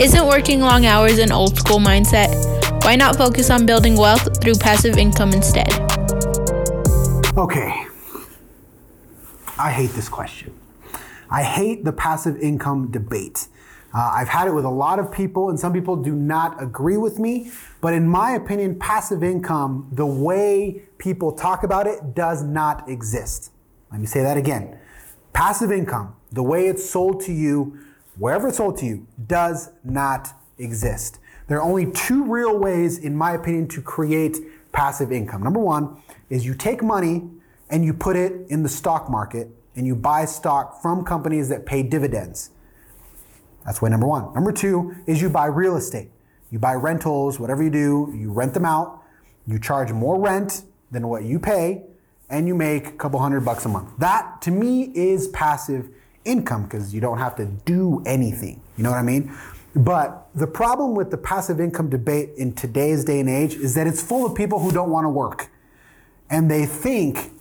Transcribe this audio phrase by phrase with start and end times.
[0.00, 2.28] Isn't working long hours an old school mindset?
[2.84, 5.68] Why not focus on building wealth through passive income instead?
[7.36, 7.84] Okay.
[9.58, 10.56] I hate this question.
[11.28, 13.48] I hate the passive income debate.
[13.92, 16.96] Uh, I've had it with a lot of people, and some people do not agree
[16.96, 17.50] with me.
[17.80, 23.50] But in my opinion, passive income, the way people talk about it, does not exist.
[23.90, 24.78] Let me say that again.
[25.32, 27.80] Passive income, the way it's sold to you,
[28.18, 31.18] wherever it's sold to you, does not exist.
[31.46, 34.38] There are only two real ways, in my opinion, to create
[34.72, 35.42] passive income.
[35.42, 35.96] Number one
[36.28, 37.28] is you take money
[37.70, 41.64] and you put it in the stock market and you buy stock from companies that
[41.64, 42.50] pay dividends.
[43.64, 44.32] That's way number one.
[44.34, 46.10] Number two is you buy real estate.
[46.50, 49.02] You buy rentals, whatever you do, you rent them out,
[49.46, 51.82] you charge more rent than what you pay,
[52.30, 53.90] and you make a couple hundred bucks a month.
[53.98, 55.90] That to me is passive
[56.28, 58.60] income because you don't have to do anything.
[58.76, 59.32] You know what I mean?
[59.74, 63.86] But the problem with the passive income debate in today's day and age is that
[63.86, 65.50] it's full of people who don't want to work.
[66.30, 67.32] And they think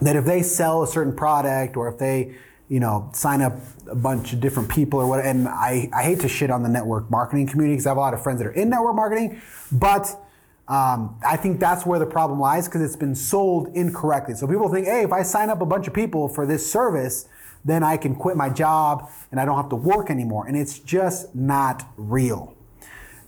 [0.00, 2.36] that if they sell a certain product or if they
[2.68, 3.54] you know, sign up
[3.88, 5.24] a bunch of different people or what.
[5.24, 8.00] And I, I hate to shit on the network marketing community because I have a
[8.00, 9.40] lot of friends that are in network marketing,
[9.70, 10.20] but
[10.68, 14.34] um, I think that's where the problem lies because it's been sold incorrectly.
[14.34, 17.28] So people think, hey, if I sign up a bunch of people for this service,
[17.66, 20.46] then I can quit my job and I don't have to work anymore.
[20.46, 22.54] And it's just not real.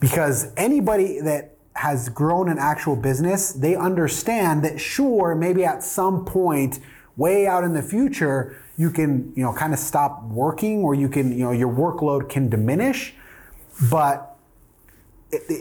[0.00, 6.24] Because anybody that has grown an actual business, they understand that sure, maybe at some
[6.24, 6.78] point,
[7.16, 11.08] way out in the future, you can, you know, kind of stop working or you
[11.08, 13.14] can, you know, your workload can diminish,
[13.90, 14.27] but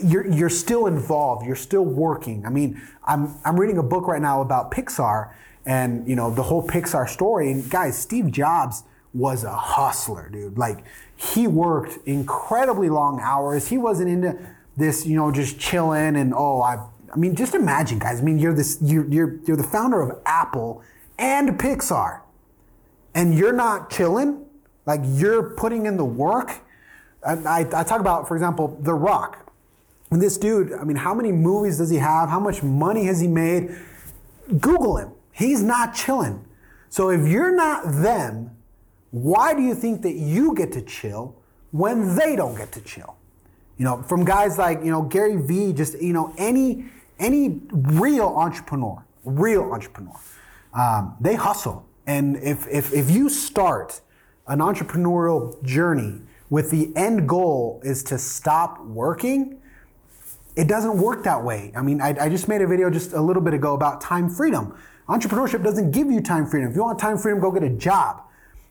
[0.04, 1.46] you're, you're still involved.
[1.46, 2.46] You're still working.
[2.46, 5.32] I mean, I'm, I'm reading a book right now about Pixar
[5.66, 7.52] and, you know, the whole Pixar story.
[7.52, 10.56] And guys, Steve Jobs was a hustler, dude.
[10.56, 10.84] Like
[11.16, 13.68] he worked incredibly long hours.
[13.68, 14.38] He wasn't into
[14.76, 18.20] this, you know, just chilling and, oh, I, I mean, just imagine guys.
[18.20, 20.82] I mean, you're this, you're, you're, you're the founder of Apple
[21.18, 22.20] and Pixar
[23.14, 24.44] and you're not chilling,
[24.86, 26.60] like you're putting in the work.
[27.26, 29.47] I, I, talk about, for example, The Rock.
[30.10, 32.28] And this dude, I mean, how many movies does he have?
[32.28, 33.76] How much money has he made?
[34.60, 35.12] Google him.
[35.32, 36.44] He's not chilling.
[36.88, 38.56] So if you're not them,
[39.10, 41.36] why do you think that you get to chill
[41.70, 43.16] when they don't get to chill?
[43.76, 46.86] You know, from guys like, you know, Gary Vee, just, you know, any
[47.18, 50.18] any real entrepreneur, real entrepreneur,
[50.72, 51.84] um, they hustle.
[52.06, 54.00] And if, if, if you start
[54.46, 59.60] an entrepreneurial journey with the end goal is to stop working,
[60.58, 61.72] it doesn't work that way.
[61.76, 64.28] I mean, I, I, just made a video just a little bit ago about time
[64.28, 64.74] freedom.
[65.08, 66.68] Entrepreneurship doesn't give you time freedom.
[66.68, 68.22] If you want time freedom, go get a job.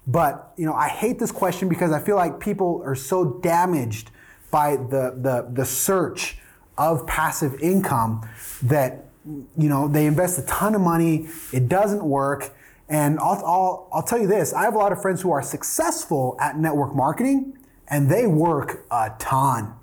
[0.06, 4.12] But you know, I hate this question because I feel like people are so damaged
[4.52, 6.38] by the the, the search
[6.78, 8.30] of passive income
[8.64, 12.54] that you know they invest a ton of money, it doesn't work,
[12.90, 15.42] and I'll, I'll, I'll tell you this I have a lot of friends who are
[15.42, 19.74] successful at network marketing and they work a ton.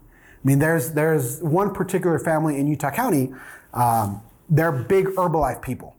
[0.45, 3.33] I mean, there's, there's one particular family in Utah County,
[3.73, 5.97] um, they're big Herbalife people.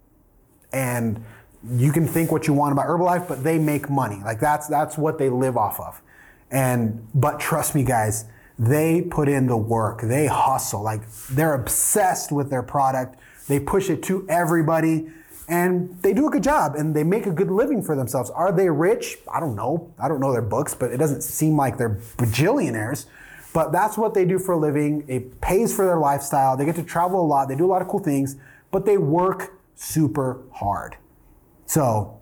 [0.72, 1.24] And
[1.68, 4.22] you can think what you want about Herbalife, but they make money.
[4.24, 6.02] Like that's, that's what they live off of.
[6.52, 8.26] And, but trust me, guys,
[8.60, 10.84] they put in the work, they hustle.
[10.84, 11.02] Like
[11.32, 15.08] they're obsessed with their product, they push it to everybody
[15.48, 18.30] and they do a good job and they make a good living for themselves.
[18.32, 19.18] Are they rich?
[19.32, 19.94] I don't know.
[20.00, 23.06] I don't know their books, but it doesn't seem like they're bajillionaires.
[23.56, 25.06] But that's what they do for a living.
[25.08, 26.58] It pays for their lifestyle.
[26.58, 27.48] They get to travel a lot.
[27.48, 28.36] They do a lot of cool things,
[28.70, 30.98] but they work super hard.
[31.66, 32.20] So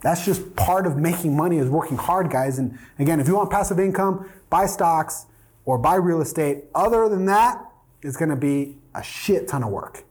[0.00, 2.58] that's just part of making money is working hard, guys.
[2.58, 5.26] And again, if you want passive income, buy stocks
[5.66, 6.64] or buy real estate.
[6.74, 7.62] Other than that,
[8.00, 10.04] it's going to be a shit ton of work.